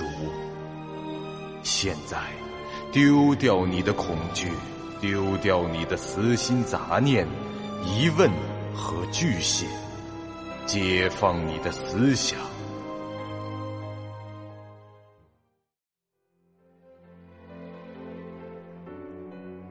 [0.00, 0.06] 主。
[1.62, 2.16] 现在，
[2.90, 4.48] 丢掉你的恐惧，
[4.98, 7.26] 丢掉你的私心杂念、
[7.84, 8.30] 疑问
[8.74, 9.68] 和惧险，
[10.64, 12.38] 解放你的思想。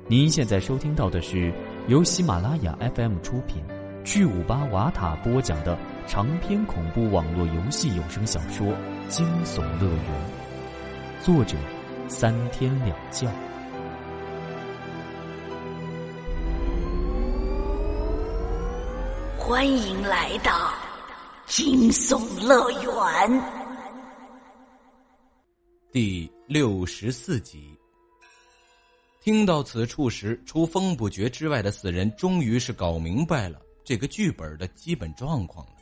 [0.07, 1.51] 您现在收听到的是
[1.87, 3.63] 由喜马拉雅 FM 出品。
[4.05, 5.77] 巨五八瓦塔播讲的
[6.07, 8.67] 长篇恐怖网络游戏有声小说
[9.07, 10.05] 《惊悚乐园》，
[11.25, 11.55] 作者
[12.07, 13.27] 三天两觉。
[19.37, 20.73] 欢迎来到
[21.45, 23.43] 惊悚乐园
[25.91, 27.77] 第六十四集。
[29.21, 33.61] 听到此处时，除风不绝之外的四人终于是搞明白了。
[33.83, 35.73] 这个剧本的基本状况了。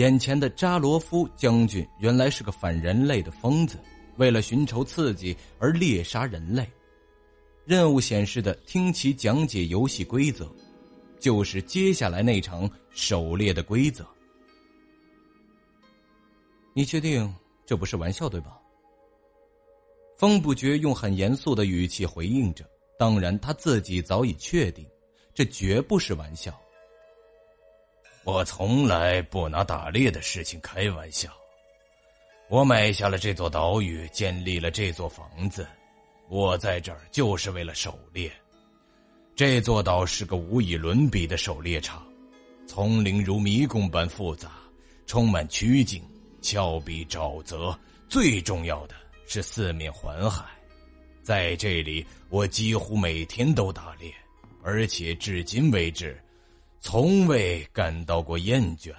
[0.00, 3.78] 眼前的扎罗夫将军原来是个反人类的疯子，
[4.16, 6.66] 为了寻求刺激而猎杀人类。
[7.66, 10.50] 任务显示的听其讲解游戏规则，
[11.18, 14.02] 就是接下来那场狩猎的规则。
[16.72, 17.30] 你确定
[17.66, 18.58] 这不是玩笑对吧？
[20.16, 22.64] 风不绝用很严肃的语气回应着。
[22.98, 24.86] 当然，他自己早已确定，
[25.34, 26.58] 这绝不是玩笑。
[28.22, 31.30] 我从来不拿打猎的事情开玩笑。
[32.48, 35.66] 我买下了这座岛屿，建立了这座房子，
[36.28, 38.30] 我在这儿就是为了狩猎。
[39.34, 42.06] 这座岛是个无以伦比的狩猎场，
[42.66, 44.50] 丛林如迷宫般复杂，
[45.06, 46.02] 充满曲径、
[46.42, 48.94] 峭壁、沼泽，最重要的
[49.26, 50.44] 是四面环海。
[51.22, 54.12] 在这里，我几乎每天都打猎，
[54.62, 56.20] 而且至今为止。
[56.80, 58.92] 从未感到过厌倦。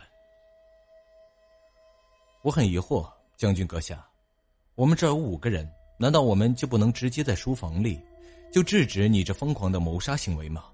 [2.44, 4.08] 我很疑惑，将军阁下，
[4.76, 8.00] 我们这有五个人，难道我们就不能直接在书房里
[8.52, 10.66] 就制止你这疯狂的谋杀行为吗？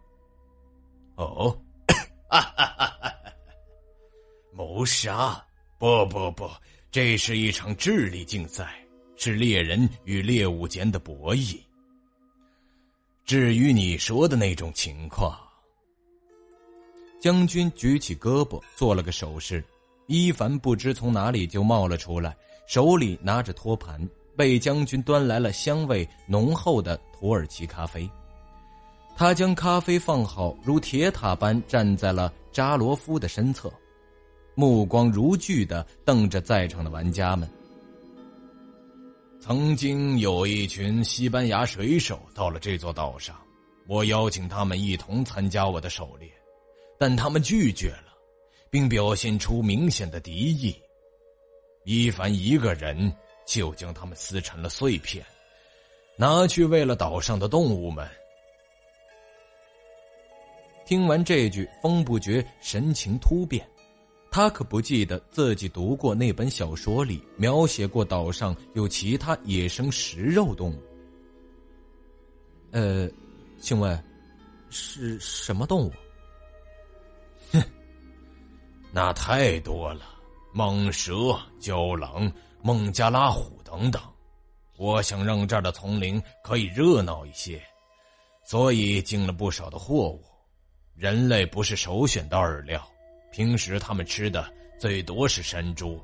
[1.15, 1.57] 哦，
[4.51, 5.41] 谋杀？
[5.77, 6.49] 不不不，
[6.91, 11.57] 这是一场智力竞赛，是猎人与猎物间的博弈。
[13.23, 15.46] 至于你说的那种情况。
[17.19, 19.63] 将军举起胳膊做了个手势，
[20.05, 22.35] 伊凡不知从哪里就冒了出来，
[22.67, 23.99] 手里拿着托盘，
[24.35, 28.09] 被将军端来了香味浓厚的土耳其咖啡。
[29.15, 33.73] 他将咖啡放好，如铁塔般站在了扎罗夫的身侧，
[34.53, 37.49] 目光如炬的瞪着在场的玩家们。
[39.39, 43.35] 曾经有一群西班牙水手到了这座岛上，
[43.87, 46.31] 我邀请他们一同参加我的狩猎。
[46.97, 48.13] 但他们拒绝了，
[48.69, 50.75] 并表现出明显的敌意。
[51.83, 53.11] 伊凡一个人
[53.45, 55.25] 就将他们撕成了碎片，
[56.17, 58.07] 拿去喂了岛上的动物们。
[60.85, 63.69] 听完这句，风不觉神情突变，
[64.31, 70.81] 他可不记得自己读过那本小说里描写过岛上有其他野生食肉动物。
[72.71, 73.09] 呃，
[73.59, 74.01] 请问，
[74.69, 75.91] 是什么动物？
[78.99, 80.05] 那太多了，
[80.55, 82.31] 蟒蛇、郊狼、
[82.63, 84.01] 孟加拉虎等等。
[84.75, 87.61] 我想让这儿的丛林可以热闹一些，
[88.43, 90.23] 所以进了不少的货物。
[90.95, 92.83] 人类不是首选的饵料，
[93.31, 96.01] 平时他们吃的最多是山猪，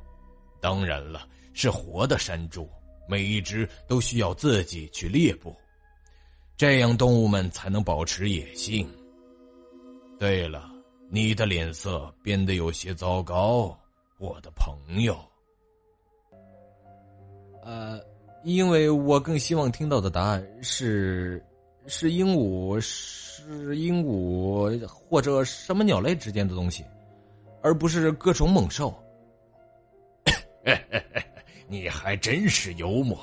[0.61, 2.69] 当然了，是活的山猪，
[3.09, 5.55] 每一只都需要自己去猎捕，
[6.55, 8.87] 这样动物们才能保持野性。
[10.19, 10.72] 对了。
[11.09, 13.77] 你的脸色变得有些糟糕，
[14.17, 15.17] 我的朋友。
[17.63, 17.99] 呃，
[18.43, 21.43] 因为我更希望听到的答案是，
[21.87, 26.83] 是鹦鹉，是鹦鹉或者什么鸟类之间的东西，
[27.61, 28.93] 而不是各种猛兽。
[31.67, 33.17] 你还真是幽默。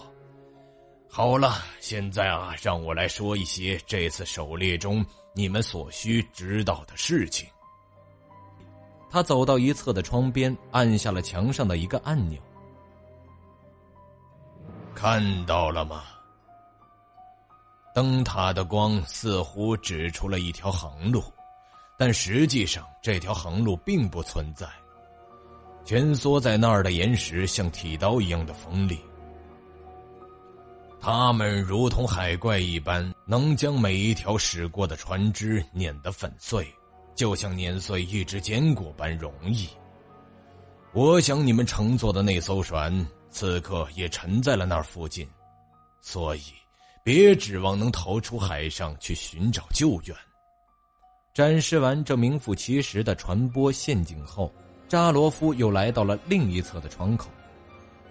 [1.09, 5.05] 好了，现在啊，让我来说一些这次狩猎中
[5.35, 7.49] 你们所需知道的事情。
[9.11, 12.41] 他走到一侧的窗边，按下了墙上的一个按钮。
[14.95, 16.05] 看到了吗？
[17.93, 21.21] 灯塔的光似乎指出了一条航路，
[21.99, 24.69] 但实际上这条航路并不存在。
[25.85, 29.01] 蜷缩在那儿的岩石像剃刀一样的锋利，
[31.01, 36.73] 它们如同海怪一般，能将每一条驶过的船只碾得粉碎。
[37.15, 39.69] 就像碾碎一只坚果般容易。
[40.93, 45.29] 我想你们乘坐的那艘船此刻也沉在了那儿附近，
[46.01, 46.43] 所以
[47.05, 50.17] 别指望能逃出海上去寻找救援。
[51.33, 54.53] 展示完这名副其实的传播陷阱后，
[54.89, 57.31] 扎罗夫又来到了另一侧的窗口。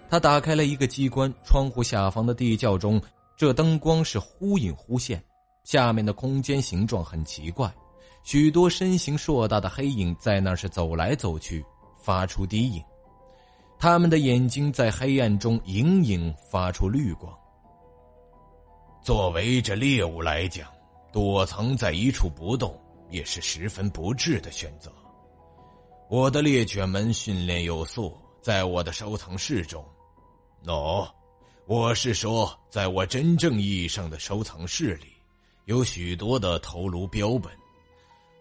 [0.08, 3.00] 他打开了一个机关，窗户下方的地窖中，
[3.36, 5.22] 这灯光是忽隐忽现，
[5.62, 7.70] 下面的空间形状很奇怪，
[8.22, 11.64] 许多身形硕大的黑影在那是走来走去，
[11.96, 12.82] 发出低影。
[13.78, 17.34] 他们的眼睛在黑暗中隐隐发出绿光。
[19.02, 20.68] 作为这猎物来讲，
[21.10, 22.78] 躲藏在一处不动
[23.08, 24.92] 也是十分不智的选择。
[26.10, 29.82] 我的猎犬们训练有素，在我的收藏室中。
[30.66, 31.08] 喏，
[31.66, 35.06] 我是说，在我真正意义上的收藏室里，
[35.64, 37.50] 有许多的头颅标本，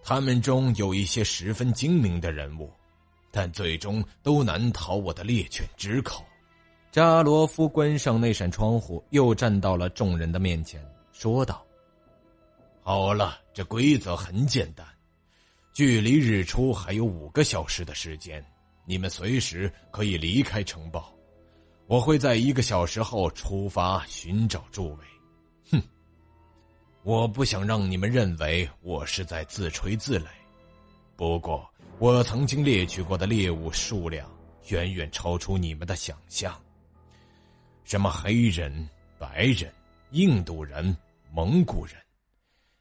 [0.03, 2.71] 他们中有一些十分精明的人物。
[3.31, 6.25] 但最终都难逃我的猎犬之口。
[6.91, 11.63] 扎罗夫关上那扇窗户，又站到了众人的面前，说道
[12.81, 14.83] ：“好了，这规则很简单，
[15.73, 18.43] 距离日出还有五个小时的时间，
[18.83, 21.13] 你们随时可以离开城堡。
[21.85, 25.05] 我会在一个小时后出发寻找诸位。
[25.71, 25.83] 哼，
[27.03, 30.27] 我不想让你们认为我是在自吹自擂。
[31.15, 31.67] 不过。”
[31.99, 34.25] 我曾经猎取过的猎物数量
[34.69, 36.57] 远远超出你们的想象。
[37.83, 39.69] 什么黑人、白人、
[40.11, 40.95] 印度人、
[41.33, 41.95] 蒙古人，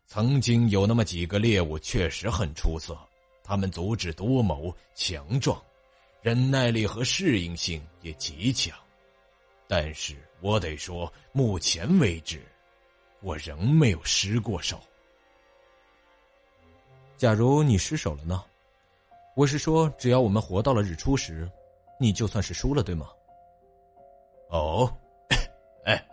[0.07, 2.97] 曾经有那么几个猎物确实很出色，
[3.43, 5.61] 他们足智多谋、强壮，
[6.23, 8.79] 忍耐力和适应性也极强。
[9.67, 12.41] 但是我得说，目前为止，
[13.21, 14.79] 我仍没有失过手。
[17.17, 18.45] 假如你失手了呢？
[19.35, 21.51] 我是说，只要我们活到了日出时，
[21.99, 23.09] 你就算是输了，对吗？
[24.51, 24.93] 哦，
[25.85, 26.05] 哎，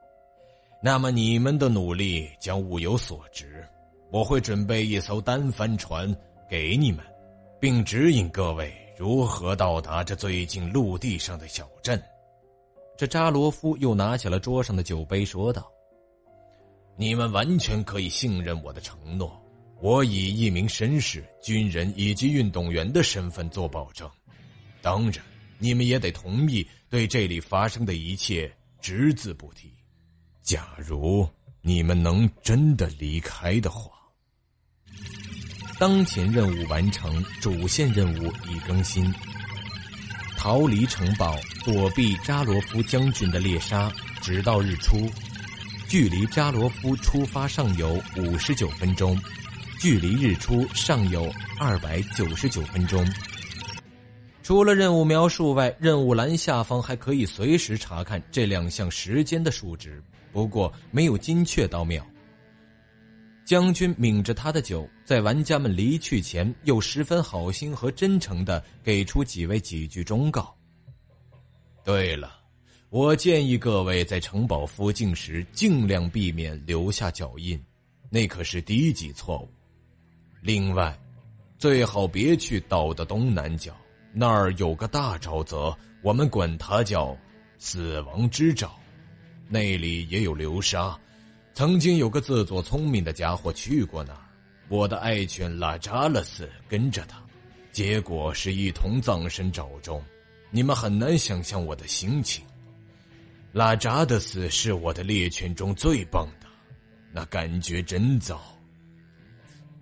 [0.82, 3.66] 那么你们的努力将物有所值。
[4.10, 6.14] 我会准备一艘单帆船
[6.48, 7.04] 给你们，
[7.60, 12.02] 并指引各位如何到达这最近陆地上的小镇。
[12.96, 15.70] 这扎罗夫又拿起了桌上的酒杯，说道
[17.00, 19.34] ：“你们完全可以信任我的承诺。”
[19.80, 24.06] 我以一名绅士、军人以及运动员的身份做保证，
[24.82, 25.24] 当然，
[25.56, 29.72] 你们也得同意对这里发生的一切只字不提。
[30.42, 31.26] 假如
[31.62, 33.90] 你们能真的离开的话，
[35.78, 39.10] 当前任务完成，主线任务已更新。
[40.36, 45.10] 逃离城堡，躲避扎罗夫将军的猎杀，直到日出。
[45.90, 49.20] 距离扎罗夫出发尚有五十九分钟。
[49.80, 51.28] 距离日出尚有
[51.58, 53.04] 二百九十九分钟。
[54.40, 60.00] 除了任务描述外，任务栏下方还可以随时查看这两项时间的数值，
[60.30, 62.06] 不过没有精确到秒。
[63.44, 70.56] 将军抿着他的酒，在玩家们离去前，又十分好心和真诚的给出几位几句忠告。
[71.82, 72.38] 对了，
[72.90, 77.56] 我建议各位在城堡附近时，尽量避免留下脚印，
[78.10, 79.48] 那可是低级错误。
[80.42, 80.98] 另外，
[81.56, 83.72] 最好别去岛的东南角，
[84.12, 85.72] 那儿有个大沼泽，
[86.02, 87.16] 我们管它叫
[87.58, 88.68] “死亡之沼”，
[89.48, 90.98] 那里也有流沙。
[91.54, 94.26] 曾经有个自作聪明的家伙去过那儿，
[94.68, 97.22] 我的爱犬拉扎勒斯跟着他，
[97.70, 100.02] 结果是一同葬身沼中。
[100.50, 102.44] 你们很难想象我的心情。
[103.52, 106.46] 拉扎的死是我的猎犬中最棒的，
[107.12, 108.40] 那感觉真糟。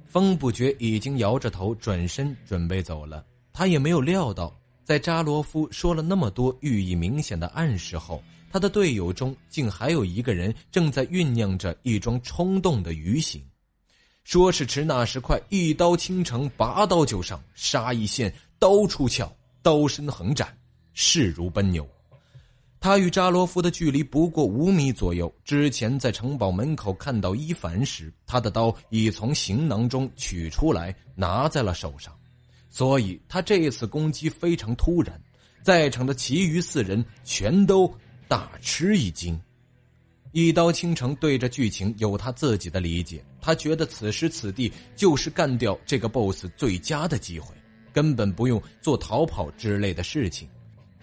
[0.07, 3.23] 风不觉已经摇着头转身准备走了，
[3.53, 13.45] 他也没有料到，在扎罗夫说了那么多寓意明显的暗示后，他的队友中竟还有一个人正在酝酿着一桩冲动的鱼行。
[14.25, 20.57] 说时迟，那时快，一刀倾城，拔刀就上，杀一线，刀出鞘，刀身横斩，
[20.95, 21.87] 势如奔牛。
[22.81, 25.33] 他与扎罗夫的距离不过五米左右。
[25.45, 32.17] 之前在城堡门口看到伊凡时，他的刀已从行囊中取出来，拿在了手上，
[32.69, 35.21] 所以他这次攻击非常突然，
[35.63, 37.93] 在场的其余四人全都
[38.29, 39.39] 大吃一惊。
[40.33, 47.53] 一刀倾城对着剧情有他自己的理解，他觉得此时此地就是干掉这个 BOSS 最佳的机会，
[47.93, 50.49] 根本不用做逃跑之类的事情。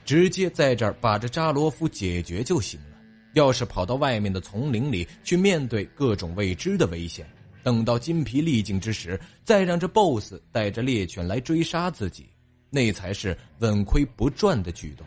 [0.06, 2.96] 直接在这儿把这扎罗夫解决就行了。
[3.34, 7.28] 要是跑到外面的丛林里去面对各种未知的危险，
[7.64, 12.30] 等到筋疲力尽之时，再让这 BOSS 带着猎犬来追杀自己，
[12.70, 15.06] 那才是稳亏不赚的举动。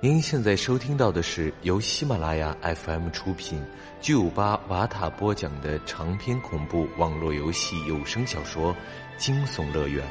[0.00, 3.60] 您现在收听到的是由喜马拉雅 FM 出品、
[4.00, 8.72] 巨五八瓦塔播讲的长篇恐怖网络游戏有声小说
[9.18, 10.06] 《惊悚乐园》，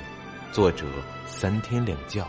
[0.55, 0.85] 作者
[1.27, 2.25] 三天两觉。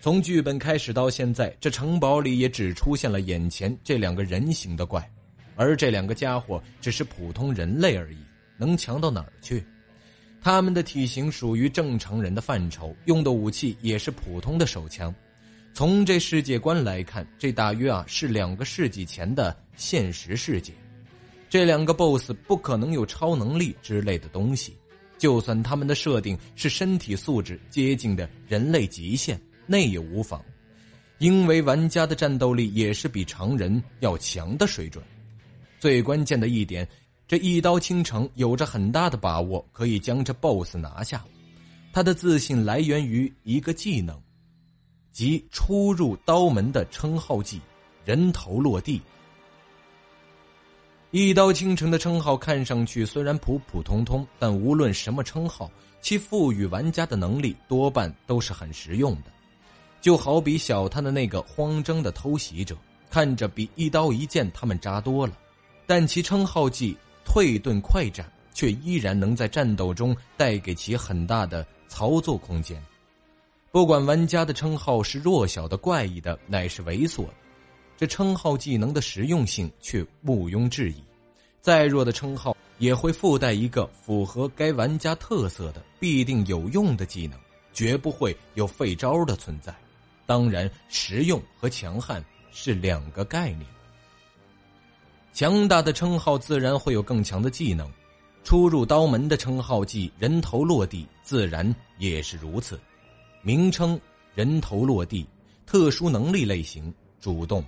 [0.00, 5.08] 从剧本开始到现在，这城堡里也只出现了眼前这两个人形的怪，
[5.54, 8.16] 而这两个家伙只是普通人类而已，
[8.56, 9.64] 能强到哪儿去？
[10.42, 15.14] 他们的体型属于正常人的范畴，用的武器也是普通的手枪。
[15.72, 20.72] 从这世界观来看，这大约啊是两个世纪前的现实世界。
[21.48, 24.76] 这两个 BOSS 不可能有超能力之类的东西，
[25.18, 30.42] 就算他们的设定是身体素质接近的人类极限，那也无妨，
[31.18, 35.04] 因为玩家的战斗力也是比常人要强的水准。
[35.78, 36.88] 最关键的一点。
[37.28, 41.22] 这一刀倾城有着很大的把握，可以将这 BOSS 拿下。
[41.92, 44.18] 他的自信来源于一个技能，
[45.12, 47.60] 即出入刀门的称号技
[48.06, 49.02] “人头落地”。
[51.10, 59.30] 一刀倾城的称号看上去虽然普普通通，但无论什么称号，其赋予玩家的能力多半都是很实用的。
[60.00, 62.76] 就好比小他的那个慌张的偷袭者，
[63.10, 65.32] 看着比一刀一剑他们渣多了，
[65.86, 66.96] 但其称号技。
[67.30, 72.82] 退遁快斩，却依然能在战斗中带给其很大的操作空间。
[73.70, 77.34] 不管玩家的称号是弱小的、怪异的，乃是猥琐的，
[77.98, 81.02] 这称号技能的实用性却毋庸置疑。
[81.60, 87.36] 再弱的称号也会附带一个符合该玩家特色的、必定有用的技能，
[87.74, 89.74] 绝不会有废招的存在。
[90.26, 93.66] 当然，实用和强悍是两个概念。
[95.32, 97.90] 强大的称号自然会有更强的技能，
[98.44, 102.80] 出入刀门的称号技“人头落地”自然也是如此。
[103.42, 104.00] 名称
[104.36, 105.26] “人头落地”，
[105.66, 107.64] 特殊能力类型主动，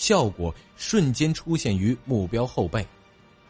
[0.00, 2.82] 效果瞬间出现于目标后背，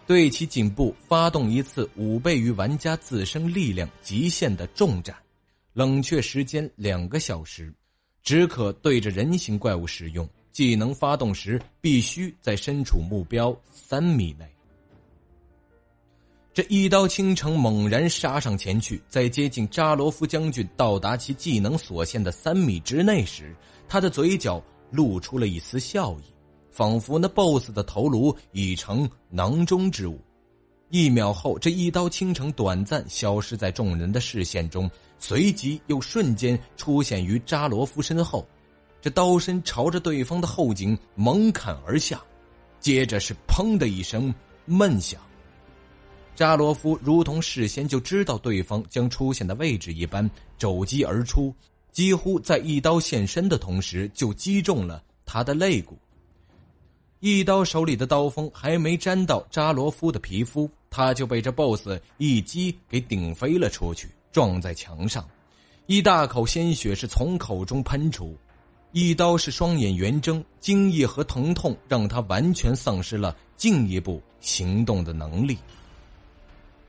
[0.05, 5.15] 对其颈部发动一次五倍于玩家自身力量极限的重斩，
[5.73, 7.73] 冷却时间两个小时，
[8.25, 10.29] 只可对着人形怪物使用。
[10.51, 14.45] 技能发动时，必须在身处目标三米内。
[16.53, 23.55] 这一刀倾城猛然杀上前去，在接近扎罗夫将军到达其技能所限的三米之内时，
[23.89, 26.25] 他的嘴角露出了一丝笑意，
[26.71, 30.21] 仿佛那 BOSS 的头颅已成囊中之物。
[30.91, 38.47] 一秒后，这一刀倾城短暂消失在众人的视线中，随即又瞬间出现于扎罗夫身后。
[39.01, 42.21] 这刀身朝着对方的后颈猛砍而下，
[42.81, 44.35] 接着是“砰”的一声
[44.67, 45.21] 闷响。
[46.35, 51.55] 扎罗夫如同事先就知道对方将出现的位置一般，肘击而出，
[51.93, 55.97] 几乎在一刀现身的同时就击中了他的肋骨。
[57.21, 65.29] 一刀手里的刀锋还没沾到扎罗夫的皮肤，他就被这 BOSS 一击给顶飞了出去，撞在墙上，
[65.85, 68.35] 一大口鲜血是从口中喷出。
[68.93, 75.59] 一刀是双眼圆睁，惊异和疼痛让他完全丧失了进一步行动的能力。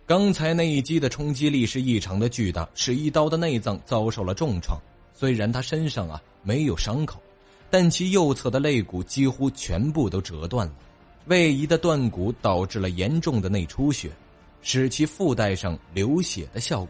[0.08, 4.80] 刚才那一击的冲击力是异常的巨大，使一刀的内脏遭受了重创。
[5.14, 7.22] 虽然他身上啊没有伤口，
[7.72, 10.74] 但其右侧的肋骨几乎全部都折断了，
[11.26, 14.12] 位移的断骨导致了严重的内出血，
[14.62, 16.90] 使其附带上流血的效果。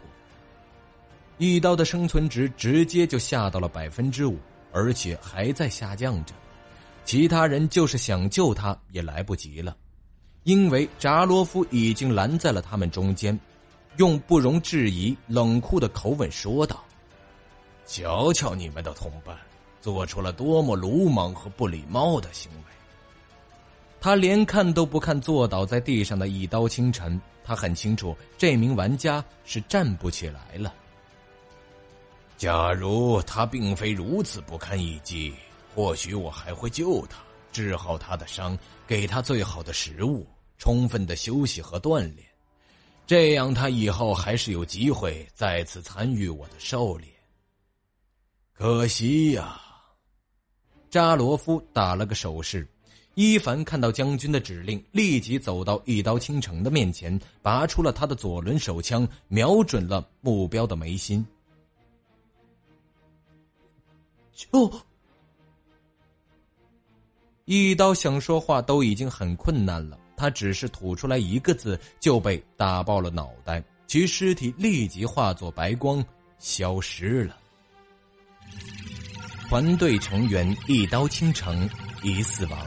[1.37, 4.37] 一刀的生存值直接就下到了百分之五。
[4.73, 6.33] 而且还在下降着，
[7.03, 9.75] 其他人就是想救他也来不及了，
[10.43, 13.37] 因为扎罗夫已经拦在了他们中间，
[13.97, 16.81] 用不容置疑、冷酷的口吻说道
[17.85, 19.35] ：“瞧瞧你们的同伴，
[19.81, 22.63] 做出了多么鲁莽和不礼貌的行为！”
[23.99, 30.73] 他连看都不看坐倒在地上的一刀清晨，他很清楚这名玩家是站不起来了。
[32.37, 35.31] 假如他并非如此不堪一击，
[35.75, 37.19] 或许我还会救他，
[37.51, 38.57] 治好他的伤，
[38.87, 40.25] 给他最好的食物，
[40.57, 42.27] 充分的休息和锻炼，
[43.05, 47.07] 这样他以后还是有机会再次参与我的狩猎。
[48.53, 49.61] 可惜呀，
[50.91, 52.67] 扎罗夫打了个手势。
[53.15, 61.25] 伊凡看到将军的指令，立即走到一刀倾城的面前，拔出了他的左轮手枪，瞄准了目标的眉心。
[64.33, 64.71] 就
[67.45, 76.03] 一刀想说话都已经很困难了，他只是吐出来一个字就被打爆了脑袋，其尸体立即化作白光
[76.37, 77.37] 消失了。
[79.51, 81.69] 团队成员一刀倾城，
[82.03, 82.57] 已死亡。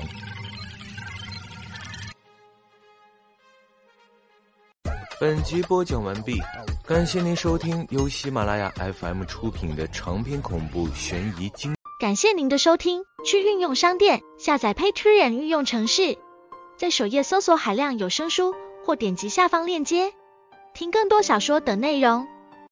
[5.19, 6.38] 本集播讲完毕，
[6.87, 11.75] 感谢您收听由喜马拉雅 FM 出品的长篇恐怖悬疑惊。
[11.99, 16.19] 感谢您的收听，去运用商店下载 Patreon 运用城市，
[16.76, 20.12] 在首页搜索海量有声书，或点击下方链接
[20.75, 22.29] 听更多小说等内容。